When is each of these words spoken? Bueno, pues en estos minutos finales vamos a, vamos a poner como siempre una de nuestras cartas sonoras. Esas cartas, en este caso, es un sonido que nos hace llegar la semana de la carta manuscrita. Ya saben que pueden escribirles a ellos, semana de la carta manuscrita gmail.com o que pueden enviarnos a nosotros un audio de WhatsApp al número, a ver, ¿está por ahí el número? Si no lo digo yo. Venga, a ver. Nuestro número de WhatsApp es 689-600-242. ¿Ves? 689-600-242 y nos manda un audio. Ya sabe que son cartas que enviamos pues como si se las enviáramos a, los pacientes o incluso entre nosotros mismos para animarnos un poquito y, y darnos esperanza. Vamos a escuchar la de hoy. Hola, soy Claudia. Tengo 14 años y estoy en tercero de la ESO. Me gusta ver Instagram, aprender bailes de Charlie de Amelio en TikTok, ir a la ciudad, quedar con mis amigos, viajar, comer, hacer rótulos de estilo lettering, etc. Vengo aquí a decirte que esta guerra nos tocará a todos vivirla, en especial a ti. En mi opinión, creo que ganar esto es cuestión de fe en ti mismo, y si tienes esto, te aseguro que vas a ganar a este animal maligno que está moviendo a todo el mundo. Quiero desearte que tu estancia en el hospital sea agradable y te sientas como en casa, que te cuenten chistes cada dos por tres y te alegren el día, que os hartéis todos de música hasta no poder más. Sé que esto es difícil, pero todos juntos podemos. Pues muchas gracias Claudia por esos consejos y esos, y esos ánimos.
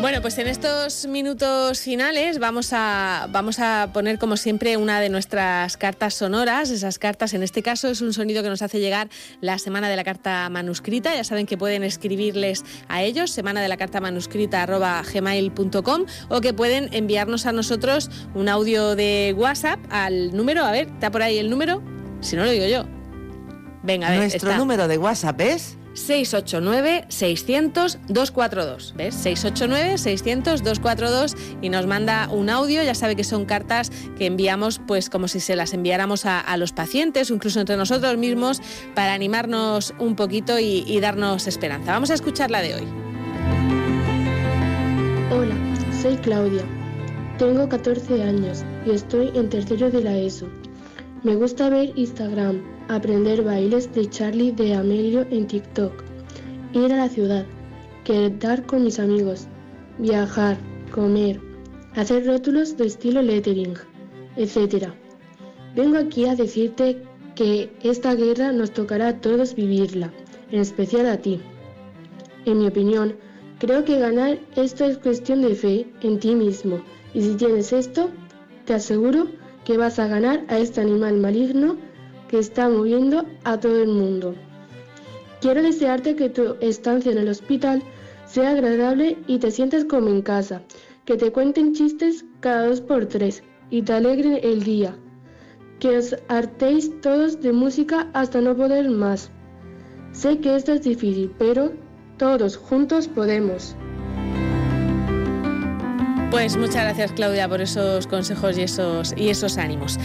Bueno, 0.00 0.22
pues 0.22 0.38
en 0.38 0.46
estos 0.46 1.06
minutos 1.06 1.82
finales 1.82 2.38
vamos 2.38 2.72
a, 2.72 3.28
vamos 3.30 3.58
a 3.58 3.90
poner 3.92 4.18
como 4.18 4.38
siempre 4.38 4.78
una 4.78 4.98
de 4.98 5.10
nuestras 5.10 5.76
cartas 5.76 6.14
sonoras. 6.14 6.70
Esas 6.70 6.98
cartas, 6.98 7.34
en 7.34 7.42
este 7.42 7.62
caso, 7.62 7.88
es 7.88 8.00
un 8.00 8.14
sonido 8.14 8.42
que 8.42 8.48
nos 8.48 8.62
hace 8.62 8.80
llegar 8.80 9.10
la 9.42 9.58
semana 9.58 9.90
de 9.90 9.96
la 9.96 10.04
carta 10.04 10.48
manuscrita. 10.48 11.14
Ya 11.14 11.22
saben 11.22 11.44
que 11.44 11.58
pueden 11.58 11.84
escribirles 11.84 12.64
a 12.88 13.02
ellos, 13.02 13.30
semana 13.30 13.60
de 13.60 13.68
la 13.68 13.76
carta 13.76 14.00
manuscrita 14.00 14.64
gmail.com 14.64 16.06
o 16.30 16.40
que 16.40 16.54
pueden 16.54 16.88
enviarnos 16.94 17.44
a 17.44 17.52
nosotros 17.52 18.10
un 18.34 18.48
audio 18.48 18.96
de 18.96 19.34
WhatsApp 19.36 19.80
al 19.90 20.34
número, 20.34 20.64
a 20.64 20.72
ver, 20.72 20.88
¿está 20.88 21.10
por 21.10 21.20
ahí 21.20 21.36
el 21.36 21.50
número? 21.50 21.82
Si 22.20 22.36
no 22.36 22.46
lo 22.46 22.50
digo 22.50 22.64
yo. 22.64 22.86
Venga, 23.82 24.08
a 24.08 24.10
ver. 24.12 24.20
Nuestro 24.20 24.56
número 24.56 24.88
de 24.88 24.96
WhatsApp 24.96 25.38
es 25.42 25.76
689-600-242. 25.94 28.94
¿Ves? 28.94 29.24
689-600-242 29.24 31.36
y 31.60 31.68
nos 31.68 31.86
manda 31.86 32.28
un 32.30 32.50
audio. 32.50 32.82
Ya 32.82 32.94
sabe 32.94 33.16
que 33.16 33.24
son 33.24 33.44
cartas 33.44 33.90
que 34.18 34.26
enviamos 34.26 34.80
pues 34.86 35.10
como 35.10 35.26
si 35.28 35.40
se 35.40 35.56
las 35.56 35.74
enviáramos 35.74 36.24
a, 36.26 36.56
los 36.56 36.72
pacientes 36.72 37.30
o 37.30 37.34
incluso 37.34 37.60
entre 37.60 37.76
nosotros 37.76 38.16
mismos 38.16 38.62
para 38.94 39.12
animarnos 39.14 39.94
un 39.98 40.16
poquito 40.16 40.58
y, 40.58 40.84
y 40.86 41.00
darnos 41.00 41.46
esperanza. 41.46 41.92
Vamos 41.92 42.10
a 42.10 42.14
escuchar 42.14 42.50
la 42.50 42.60
de 42.60 42.74
hoy. 42.74 42.86
Hola, 45.30 45.54
soy 46.02 46.16
Claudia. 46.16 46.64
Tengo 47.38 47.68
14 47.68 48.22
años 48.22 48.64
y 48.84 48.90
estoy 48.90 49.30
en 49.34 49.48
tercero 49.48 49.90
de 49.90 50.02
la 50.02 50.16
ESO. 50.16 50.46
Me 51.22 51.36
gusta 51.36 51.68
ver 51.68 51.92
Instagram, 51.96 52.62
aprender 52.88 53.44
bailes 53.44 53.92
de 53.92 54.08
Charlie 54.08 54.52
de 54.52 54.72
Amelio 54.72 55.26
en 55.30 55.46
TikTok, 55.46 55.92
ir 56.72 56.90
a 56.94 56.96
la 56.96 57.10
ciudad, 57.10 57.44
quedar 58.04 58.64
con 58.64 58.84
mis 58.84 58.98
amigos, 58.98 59.46
viajar, 59.98 60.56
comer, 60.90 61.38
hacer 61.94 62.26
rótulos 62.26 62.78
de 62.78 62.86
estilo 62.86 63.20
lettering, 63.20 63.74
etc. 64.36 64.94
Vengo 65.76 65.98
aquí 65.98 66.24
a 66.24 66.36
decirte 66.36 67.02
que 67.34 67.70
esta 67.82 68.14
guerra 68.14 68.52
nos 68.52 68.70
tocará 68.70 69.08
a 69.08 69.20
todos 69.20 69.54
vivirla, 69.54 70.10
en 70.50 70.60
especial 70.60 71.04
a 71.04 71.18
ti. 71.18 71.38
En 72.46 72.60
mi 72.60 72.66
opinión, 72.66 73.14
creo 73.58 73.84
que 73.84 73.98
ganar 73.98 74.38
esto 74.56 74.86
es 74.86 74.96
cuestión 74.96 75.42
de 75.42 75.54
fe 75.54 75.86
en 76.00 76.18
ti 76.18 76.34
mismo, 76.34 76.80
y 77.12 77.20
si 77.20 77.34
tienes 77.34 77.74
esto, 77.74 78.08
te 78.64 78.72
aseguro 78.72 79.28
que 79.70 79.78
vas 79.78 80.00
a 80.00 80.08
ganar 80.08 80.44
a 80.48 80.58
este 80.58 80.80
animal 80.80 81.18
maligno 81.18 81.76
que 82.28 82.40
está 82.40 82.68
moviendo 82.68 83.24
a 83.44 83.60
todo 83.60 83.80
el 83.80 83.90
mundo. 83.90 84.34
Quiero 85.40 85.62
desearte 85.62 86.16
que 86.16 86.28
tu 86.28 86.56
estancia 86.60 87.12
en 87.12 87.18
el 87.18 87.28
hospital 87.28 87.80
sea 88.26 88.50
agradable 88.50 89.16
y 89.28 89.38
te 89.38 89.52
sientas 89.52 89.84
como 89.84 90.08
en 90.08 90.22
casa, 90.22 90.62
que 91.04 91.16
te 91.16 91.30
cuenten 91.30 91.72
chistes 91.72 92.24
cada 92.40 92.66
dos 92.66 92.80
por 92.80 93.06
tres 93.06 93.44
y 93.70 93.82
te 93.82 93.92
alegren 93.92 94.40
el 94.42 94.64
día, 94.64 94.96
que 95.78 95.98
os 95.98 96.16
hartéis 96.26 97.00
todos 97.00 97.40
de 97.40 97.52
música 97.52 98.10
hasta 98.12 98.40
no 98.40 98.56
poder 98.56 98.90
más. 98.90 99.30
Sé 100.10 100.40
que 100.40 100.56
esto 100.56 100.72
es 100.72 100.82
difícil, 100.82 101.32
pero 101.38 101.74
todos 102.18 102.56
juntos 102.56 103.06
podemos. 103.06 103.76
Pues 106.30 106.56
muchas 106.56 106.84
gracias 106.84 107.12
Claudia 107.12 107.48
por 107.48 107.60
esos 107.60 108.06
consejos 108.06 108.56
y 108.56 108.62
esos, 108.62 109.12
y 109.16 109.30
esos 109.30 109.58
ánimos. 109.58 109.98